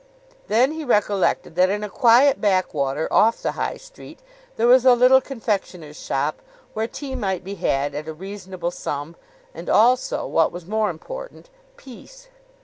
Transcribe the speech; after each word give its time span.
Then 0.47 0.71
he 0.71 0.83
recollected 0.83 1.53
that 1.53 1.69
in 1.69 1.83
a 1.83 1.87
quiet 1.87 2.41
backwater 2.41 3.07
off 3.13 3.39
the 3.43 3.51
High 3.51 3.77
Street 3.77 4.17
there 4.55 4.65
was 4.65 4.83
a 4.83 4.95
little 4.95 5.21
confectioner's 5.21 5.99
shop, 5.99 6.41
where 6.73 6.87
tea 6.87 7.13
might 7.13 7.43
be 7.43 7.53
had 7.53 7.93
at 7.93 8.07
a 8.07 8.13
reasonable 8.15 8.71
sum, 8.71 9.15
and 9.53 9.69
also, 9.69 10.25
what 10.25 10.51
was 10.51 10.65
more 10.65 10.89
important, 10.89 11.51
peace. 11.77 12.29